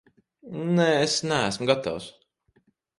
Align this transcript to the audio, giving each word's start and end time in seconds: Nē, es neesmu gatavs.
Nē, 0.79 0.87
es 1.03 1.19
neesmu 1.33 1.71
gatavs. 1.73 2.13